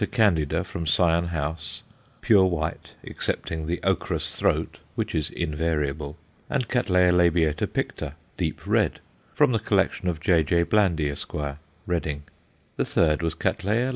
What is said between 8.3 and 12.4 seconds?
deep red, from the collection of J.J. Blandy, Esq., Reading.